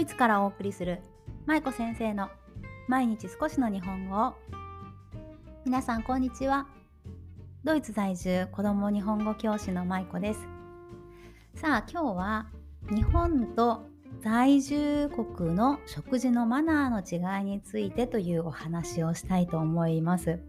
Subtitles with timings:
[0.00, 1.02] イツからお送りする
[1.44, 2.30] 舞子先生の
[2.88, 4.34] 毎日少しの日本語を。
[5.66, 6.66] 皆さんこんにちは。
[7.64, 10.40] ドイツ在住子ども日本語教師の舞子です。
[11.54, 12.46] さあ今日は
[12.88, 13.82] 日本と
[14.20, 20.40] 在住国の食事のマナーの違いについてというお話をしたいと思います。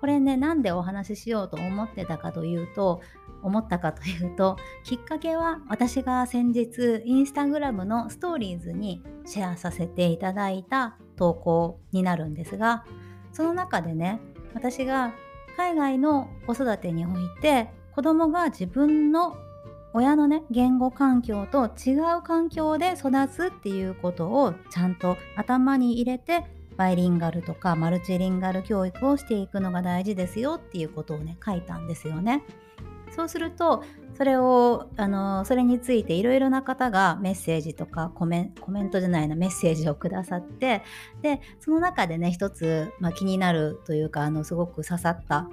[0.00, 3.02] これねなんでお話ししようと思ってたかというと
[3.42, 12.84] 思ったかというときっかけは私が先日インスタグラムのストーリーズにシェアさせていただいた投稿になるんですが
[13.32, 14.20] その中でね
[14.54, 15.12] 私が
[15.56, 19.36] 海外の子育てにおいて子供が自分の
[19.92, 26.44] 親のね言語環境と違う環境で育つっていうことをちゃんと頭に入れて
[26.76, 32.42] バイリンガルとかマルチリンガル教育をしていくのが大事ですよっていうことをね書いたんですよね。
[33.14, 33.82] そうすると
[34.16, 40.82] それをあのそれについていろいろな方がメッセージとかコメコメントじゃないなメッセージをくださって
[41.22, 45.48] でその中でね一つ、まあ、気になるというかあのすごく刺さった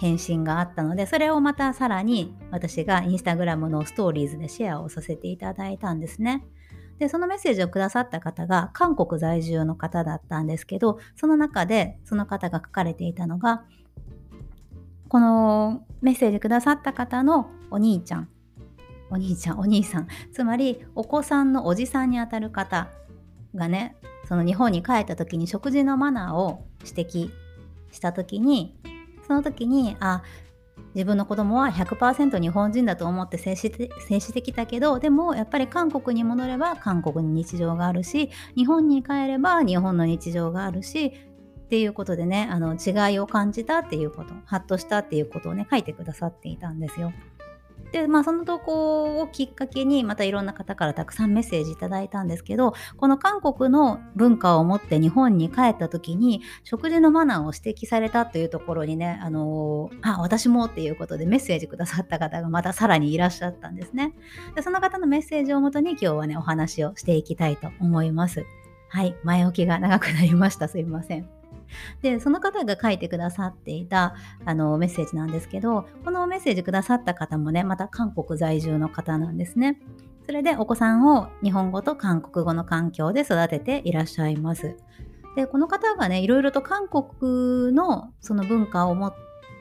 [0.00, 6.44] 返信があったのでそれをまたさらに私がインスタグラムのストーリーズでシェアをさせていただいたんですね。
[6.98, 13.62] でそのメッセージをくださった方が韓国在住の方だったんですけどその中でその方が書かれていたのが
[15.08, 18.28] このメッセージくださった方のお兄ちゃん
[19.10, 22.88] お兄ちゃんお兄さんつまりお子さんのおじさんにあたる方
[23.54, 23.96] がね
[24.28, 27.30] その日本に帰った時に食事のマナーを指摘
[27.90, 28.76] した時に
[29.26, 30.22] その時にあ
[30.94, 41.12] 自分の子供は100%日本人だと思って接して接してきたけどでもやっぱり韓国に戻れば韓国に日常があるし日本に帰れば日本の日常があるし
[41.68, 47.12] っていうことでねあの違いを感じたっていうことハッとしたっていうことをね書いてくださっていたんですよ。
[47.92, 64.14] でまあその投稿をきっかけにまたいろんな方からたくさんメッセージいただいたんですけどこの韓国の文化を持って日本に帰った時に食事のマナーを指摘されたというところにねあのー、あ私もっていうことでメッセージくださった方がまたさらにいらっしゃったんですね。
[64.54, 68.44] でその方のメッセージをもとに今日はねお話をしていきたいと思います。
[68.90, 71.37] はい前置きが長くなりましたすいません。
[72.02, 74.14] でその方が書いてくださっていた
[74.44, 79.80] あのメッセージなんですけどこのメッセージくださった方もねまた韓国在住の方なんですね。
[80.26, 84.76] それでお子さんを日本語と韓国語の環境で育てていらっしゃいます。
[85.36, 89.14] でこの方がねいろいろと韓国のその文化を持っ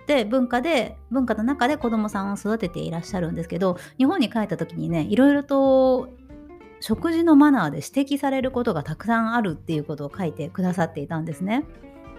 [0.08, 6.10] て文化で文化の中で子どもさんを育てていらっしゃるんですけど日本に帰った時にねいろいろと
[6.80, 11.64] 食事のマナーで指摘されることがたくさんあるっていうことを書いてくださっていたんですね。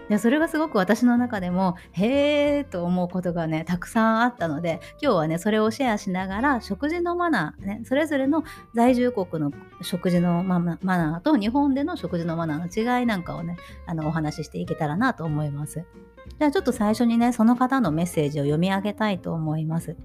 [0.09, 8.43] でそれがすごく私の中でもへえと思うことがねたくさんあったので今日はねそれをシェアしながら食事のマナー、ね、それぞれの
[8.73, 15.85] 在住国の食事のマナーと日本での食事のマナーの違いなんかをねあのお話ししていけたらなと思います。
[16.39, 19.95] じゃあちょっと最初にねその方のメッセージを読み上げたいと思います。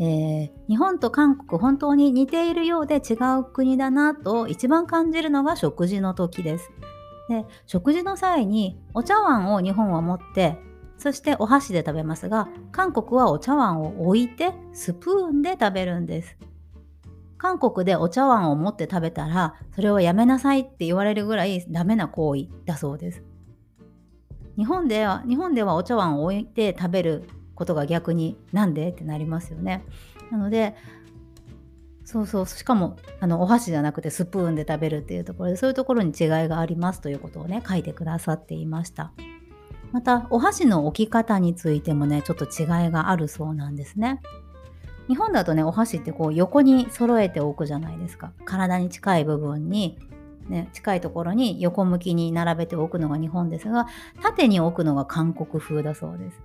[0.00, 6.72] えー、日本と韓国本当に似ているようで違う国だなと一番感じるのが食事の時です。
[7.28, 10.58] で食事の際にお茶碗を日本は持って
[10.98, 16.36] そしてお箸で食べますが韓国はお茶碗を置いてスプーンで食べるんです。
[17.36, 23.22] 韓国でお茶碗を持って食べたらそれをやめなさいって言われるぐらいダメな行為だそうです。
[24.56, 29.84] 日本では日本ではお茶碗を置いて食べることが逆になんでってなりますよね。
[30.30, 30.74] なので
[32.14, 32.46] そうそう。
[32.46, 39.10] しかもあのお箸じゃなくてスプーンで食べるっていうところでそういうところに違いがありますということをね書いてくださっていました。
[39.90, 44.20] またお箸の置き方についてもねちょっと違いがあるそうなんですね。
[45.08, 48.32] 日本だとねお箸ってこう横に揃えておくじゃないですか。
[48.44, 49.98] 体に近い部分に
[50.48, 53.88] ね、近いところに横向きに並べておくのが日本ですが
[54.22, 56.40] 縦に置くのが韓国風だそうです。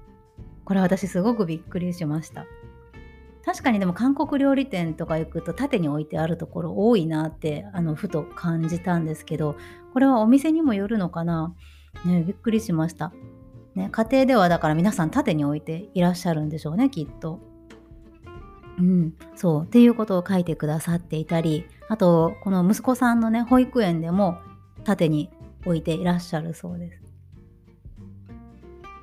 [0.64, 2.46] これ私すごくびっくりしました。
[3.46, 9.56] 確かにでも韓国料理店とか行くと縦に置いてあるところ多いなってあのふと感じたんですけど
[9.94, 11.56] これはお店にもよるのかな、
[12.06, 13.14] ね、びっくりしました、
[13.76, 17.40] ね、家庭ではだから皆さん縦に置いていらっしゃるんでしょうねきっと。
[18.78, 24.38] うん、そうっていうことを書いてくださっていたりあとこの息子さんのね保育園でも
[24.86, 25.30] 縦に
[25.66, 27.09] 置いていらっしゃるそうです。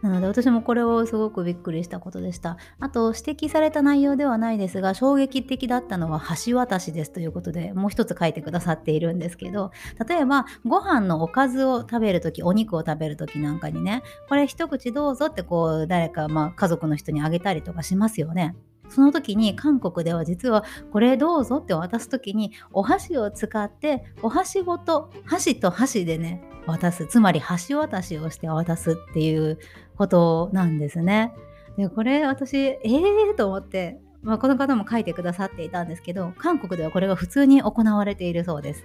[0.07, 2.57] なので私もこれをすごくびっくりしたことでした。
[2.79, 9.73] あと指摘された内容ではないですが衝撃的だったのは橋渡しですということでもう一つ書いてくださっているんですけど
[10.09, 18.55] 例えばご飯のおかずを食べる時お肉を食べる時なんかにねこれ一口どうぞってこう誰かまあ家族の人にあげたりとかしますよね。
[18.89, 29.59] その時に韓国では実はこれどうぞって渡す時にお箸を使ってお箸ごと箸と箸でね渡すつまり箸渡しをして渡すっていう
[29.97, 31.33] ことなんですね。
[31.77, 38.85] でこれ私ええー、と思って、まあ、この方も書いてくださっていたんですけど韓国ではこれが普通に行われているそうです。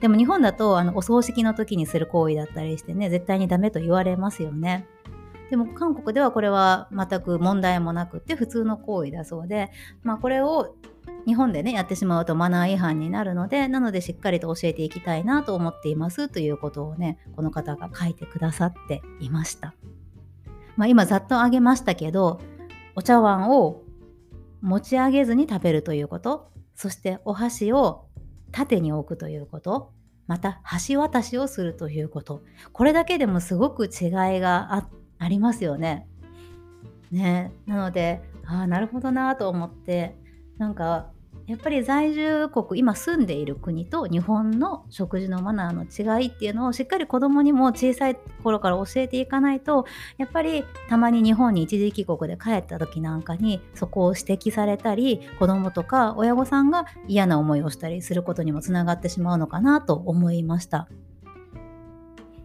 [0.00, 4.86] でも日本だとあのお葬式の時にする行為だったりしてね絶対にダメと言われますよね。
[5.52, 9.70] でも韓国ではこれは全く問題もなくって普通の行為だそうで、
[10.02, 10.76] まあ、これを
[11.26, 19.74] 日本でねやってしまうとマナー違反になるのでなのでしっかりと教えていきたいなと思っていますということをねこの方が書いてくださっていました。
[20.76, 22.40] まあ、今ざっと挙げましたけど
[22.96, 23.82] お茶碗を
[24.62, 28.06] 持ち上げずに食べるということそしてお箸を
[28.52, 29.92] 縦に置くということ
[30.26, 33.90] また橋渡しをするということこれだけでもすごく違い
[34.40, 36.06] があってありますよね。
[37.10, 40.16] ねなのでああなるほどなと思って
[40.58, 41.10] なんか
[41.46, 49.84] やっぱり在住国今住んでいる国と日本の食事のマナーの違いっていうのをしっかり子供にも小さい頃から教えていかないと
[50.18, 60.88] やっぱりたまに日本に一時帰国で帰った時なんかにそこを指摘されたり子供とか親御さんが嫌な思いをしたりすることにもつながってしまうのかなと思いました。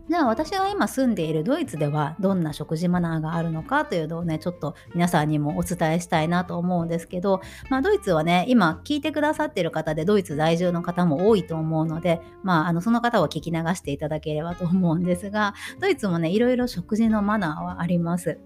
[0.10, 18.40] じゃあ私が今住んでいるドイツではどんな食事マナーがあるのかというのをねちょっと皆さんにもお伝えしたいなと思うんですけど、まあ、ドイツはね今聞いてくださってる方でドイツ在住の方も多いと思うので、まあ、あのその方は聞き流していただければと思うんですがドイツもねいろいろ食事のマナーはあります。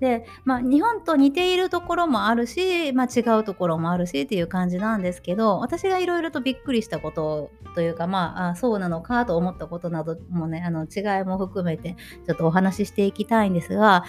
[0.00, 14.04] で、まあ、日本と似ているところもあるし、まあ、違うところもあるしっていう感じなんですけど私がいろいろとびっくりしたことというかまああそうなのかと思ったことなどもねあの違いも含めてちょっとお話ししていきたいんですが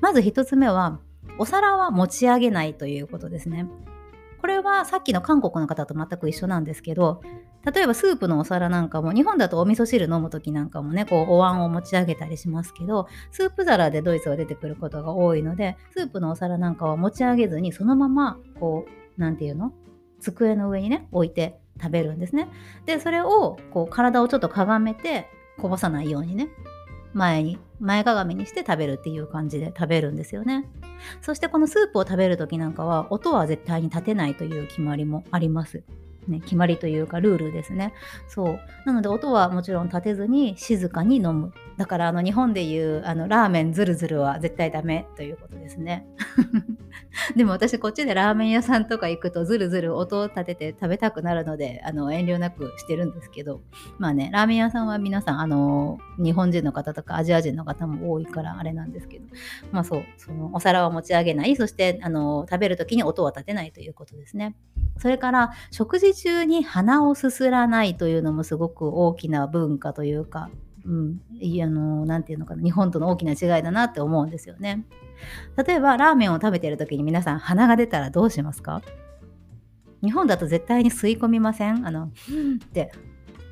[0.00, 0.98] まず1つ目は
[1.38, 3.66] お皿は持ち上げないということですね。
[4.40, 7.20] これはさっきの韓国の方と全く一緒なんですけど
[7.74, 19.72] 例えばスープのお皿なんかも日本だとお味噌汁飲む時なんかもねこうお椀を持ち上げたりしますけどスープ皿でドイツは出てくることが多いのでスープのお皿なんかは持ち上げずにそのままこう何て言うの？
[20.20, 22.48] 机の上にね置いて食べるんですね。
[22.86, 25.28] でそれをこう体をちょっとかがめて
[25.58, 26.48] こぼさないようにね
[27.14, 30.68] 前に前かがみにして食べるっていう感じで食べるんですよね。
[31.20, 35.82] そしてこのスープを食べる時なんかは音は絶対に立てないという決まりもあります。
[36.28, 37.92] ね、決まりというかルールですね。
[38.28, 38.60] そう。
[38.84, 41.52] なので音はもちろん立てずに静かに飲む。
[41.76, 46.06] だからあの日本でいうあのラーメンズルズルは絶対ダメということですね。
[47.36, 53.60] でも私こっちでラーメン屋さんとか行くとズルズル音を立てて食べたくなるのであの遠慮なくしてるんですけど
[53.98, 59.26] まあねラーメン屋さんは皆さんあの日本人の方とかアジア人の方も多いからあれなんですけど
[59.72, 64.56] まあそうそのお皿を持ち上げないそしてあの食べる時に音は立てないということですね。
[64.98, 70.50] それから食事中に鼻をすすらないというのもすごく大きな文化というか
[70.86, 74.86] うん、いあのなて言うのかな日本との大きな違いだなって思うんですよね。
[75.56, 78.80] 例えばラーメンを食べてる時に皆さん鼻が出たらどうしますか？
[80.02, 81.86] 日本だと絶対に吸い込みません？
[81.86, 82.92] あの、って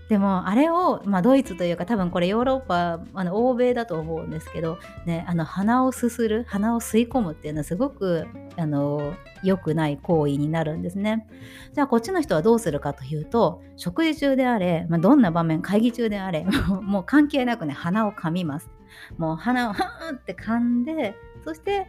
[0.08, 8.26] でもあれを、まあ、ドイツというか多分これヨーロッパあの欧米だと思うんですけど、ね、あの鼻をすする鼻を吸い込むっていうのはすごく
[8.56, 11.26] あの良くない行為になるんですね。
[11.74, 16.46] じゃあこっちの人はどうするかというと食事中であれ、まあ、どんな場面会議中であれ
[16.82, 18.70] もう関係なくね鼻を噛みます。
[19.18, 21.88] もう鼻をはーって噛んでそして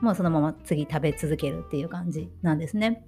[0.00, 3.04] もうそのまま次食べ続けるっていう感じなんですね。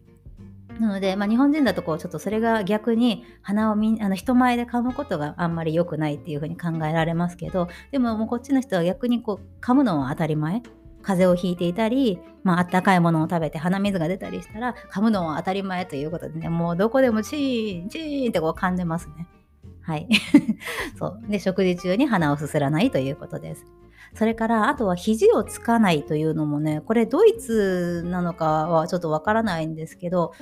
[0.79, 10.63] なので、まあ、日本人だとこうちょっとそれが逆に鼻をみあの人前で噛むことがあんまり良くないっていうふうに考えられますけどでももうこっちの人は逆にこう噛むのは当たり前
[11.03, 19.27] 風邪をひいていたり、まあったかいものを食べて鼻水が出たりしたら噛むのは当たり前ということでねもうどこでもチーンチーンってこう噛んでますね。
[19.81, 20.07] はい。
[20.99, 21.21] そう。
[21.29, 23.65] で、食事中に鼻をすすらないということです。
[24.15, 30.33] それからあとは肘をつかないというのもねこれドイツなのかはちょっとわからないんですけど、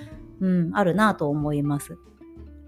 [0.40, 1.98] うん、あるなと思います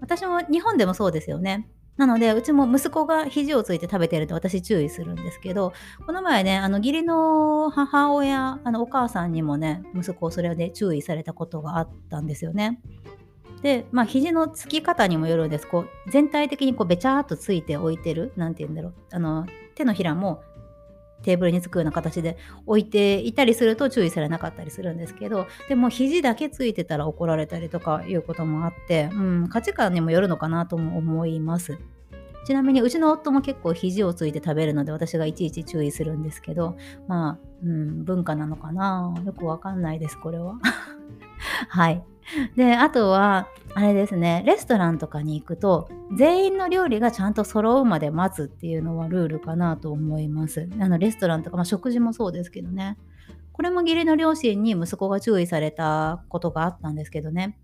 [0.01, 5.73] 私も日本でもそうですよねなのでうちも息子が肘をついて食べてると私注意するんですけど
[6.05, 12.79] この前ねあの義理の母親あのお母さんにもね息子をそれで注意されたことがあったんですよね
[13.61, 15.67] で、まあ、肘のつき方にもよるんです。
[15.67, 18.93] こう全体的にこうべちゃーっとついて置いてる、なんて言うんだろう。
[19.11, 19.45] あの
[19.75, 20.41] 手のひらも
[21.23, 31.77] テーブルにつくような形で置いていたりすると注意されなかったりするんですけどでも肘だけついてたら怒られたりとかいうこともあって、うん、価値観にもよるのかなとも思います。
[32.45, 36.77] ちなみにうちの夫も結構肘をついて食べるので私がいちいち注意するんですけど
[37.07, 39.13] まあ、うん、文化なのかな？
[39.25, 40.55] よくわかんないですこれは。
[41.69, 42.03] はい。
[42.55, 50.69] であとはあれですねレストランとかに行くと全員の料理がちゃんと揃うまで待つっていうのはルールかなと思います。
[50.79, 52.97] あのレストランとか、まあ、食事もそうですけどね。
[53.51, 57.57] これも義理の両親に息子が注意されたことがあったんですけどね。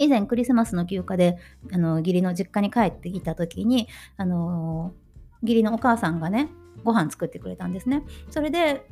[0.00, 1.38] 以前クリスマスの休暇で
[1.72, 4.92] あの義理の実家に帰ってきた時にあの
[5.42, 6.48] 義理のお母さんがね
[6.82, 8.02] ご飯作ってくれたんですね。
[8.30, 8.86] それで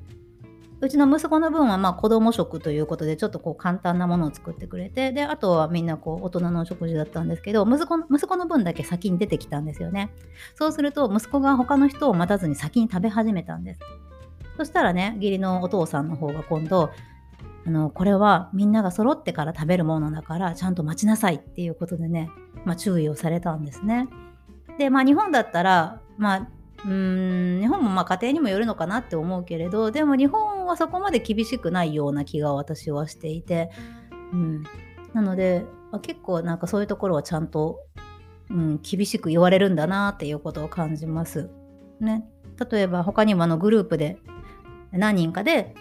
[0.80, 10.10] うちの息子の分はまあ子供食ということでちょっとこう簡単なものを作ってくれてであとはみんなこう大人の食事だったんですけど息子息子の分だけ先に出てきたんですよね。
[10.54, 13.80] そうすると息子が他の人を待たずに先に食べ始めたんです。
[14.56, 16.90] そしたらね義理のお父さんの方が今度
[17.68, 22.30] あのこれはみんなが揃ってから食べるものだからちゃんと待ちなさいっていうことでね、
[22.64, 24.08] まあ、注意をされたんですね。
[24.78, 26.48] でまあ日本だったらまあ
[26.86, 33.68] うん日本もまあ家庭にもよるのかなって思うけれどでも日本はそこまで厳しくないような気が私はしていて、
[34.32, 34.64] うん、
[35.12, 37.80] なので、まあ、結構なんかそういうところはちゃんと、
[38.48, 41.50] うん、厳しく言われるんだなっていうことを感じます。
[42.00, 42.24] ね、
[42.70, 44.16] 例えば他にもあのグループで
[44.90, 45.74] 何人かで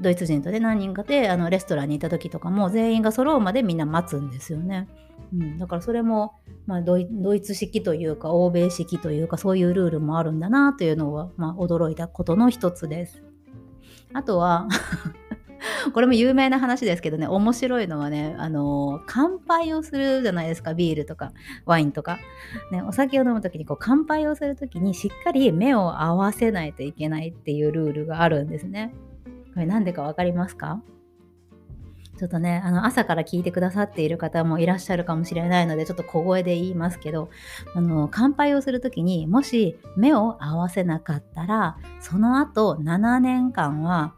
[0.00, 4.88] ドイツ人とで何人かであのレストランに行った時とかも全員が揃うまでみんな待つんですよね。
[5.32, 6.34] うん、だからそれも、
[6.66, 13.22] まあ、ドイツ式というか欧米式というかそういうルールもあるんだなというのは、まあ、驚いたことの一つです。
[14.12, 14.68] あとは
[15.92, 21.32] これも有名な話ですけどね面白いのはねあの乾杯をするじゃないですかビールとか
[21.66, 22.18] ワインとか、
[22.70, 28.94] ね、お酒を飲む時にこう乾杯をする時にしっかり目を合わせないといけないっていうルールがあるんですね。
[29.54, 30.82] これ何でか分かりますか？
[32.18, 37.28] ちょっとね、あの朝から聞いてくださっている方もいらっしゃるかもしれないので、ちょっと小声で言いますけど、
[37.74, 44.14] あの乾杯をするときにもし目を合わせなかったら、その後7年間は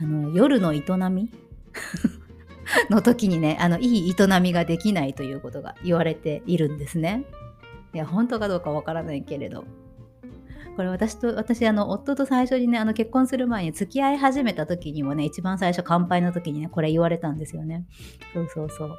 [0.00, 1.30] あの夜の営み？
[2.88, 7.24] の時にね、あのいい営みができないということが言われているんですね。
[7.92, 9.64] いや、本当かどうかわからないけれど。
[10.80, 17.84] これ私と私あの夫と最初にねあの結婚する前に付き合い始めた時にもね一番最初乾杯の時にねこれ言われたんですよね。
[18.32, 18.96] そうそうそう、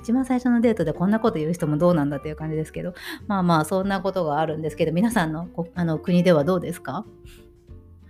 [0.00, 2.94] 一番最初のデートでこんなこと言う人もどうなんだっていう感じですけど
[3.26, 7.04] まあまあそんなことがあるんですけど皆さんのあの国ではどうですか？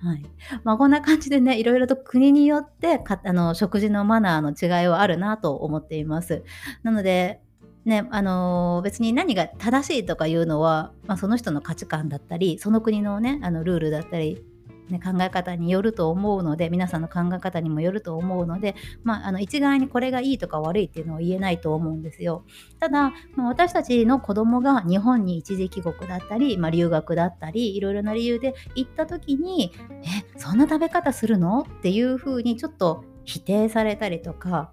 [0.02, 0.23] はい。
[0.62, 6.45] まあ、こんな感じでねいろいろと国によってかあの食事のマナーの違いはあるなと思っています。
[6.83, 7.40] なので
[7.87, 14.43] ね、あのー、別に何が正しいとかいうのは、まあ、その人の価値観だったりその国のねあのルールだったり、
[14.90, 18.75] ね、考え方によると思うので皆さんの考え方にもよると思うので、
[19.05, 22.45] まあ、あの一概にこれがいいとか悪いっていうのは言えないと思うんですよ。
[22.81, 34.73] ただ、まあ、私たちの子供が日本に一時帰国だったり、まあ、留学だったりいろいろな理由で行った時に「えそんな食べ方するの?」っていうふうにちょっと否定されたりとか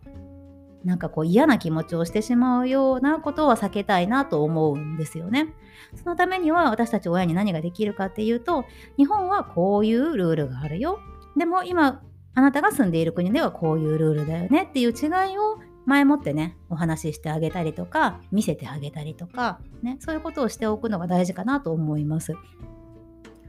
[0.83, 5.53] なんかこう嫌な気持ちをしてしまうようなことは避けたいなと思うんですよね。
[5.95, 8.65] そのためには私たち親に何ができるかっていうと
[8.97, 10.99] 日本はこういうルールがあるよ。
[11.37, 12.01] でも今
[12.35, 22.33] あなたが住んでいる国ではこういうルールだよねっていう違いを前もってねお話ししてあげたりとか見せてあげたりとか、ね、そういうことをしておくのが大事かなと思います。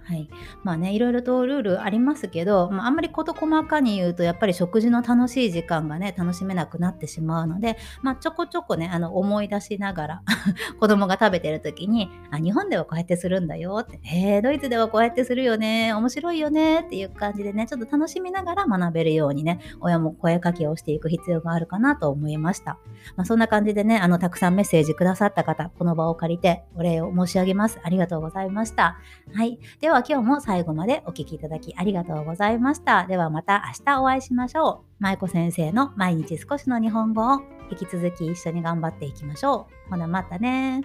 [0.06, 0.28] はい。
[0.62, 10.22] まあね、いろいろとルールありますけど、まあ、あんまり事細かに言うと、やっぱり食事の楽しい時間がね、楽しめなくなってしまうので、まあ、ちょこちょこね、あの、思い出しながら
[10.78, 22.78] 子供が食べてる時に、あ、日本ではこうやってするんだよって、え、ドイツではこうやってするよね、面白いよねっていう感じでね、ちょっと楽しみながら学べるようにね、親も声かけをしていく必要があるかなと思いました。
[23.16, 27.80] まあ、そんな感じでね、あの、たくさんメッセージくださった方、この場を借りてお礼を申し上げます。
[27.82, 28.98] ありがとうございました。
[29.32, 29.58] はい。
[29.80, 33.06] ではは今日も最後までお聴きいただきありがとうございました。
[33.06, 35.02] ではまた明日お会いしましょう。
[35.02, 39.90] 舞子先生の毎日少しの日本語を引き続き一緒に頑張っていきましょう。
[39.90, 40.82] ほなまたね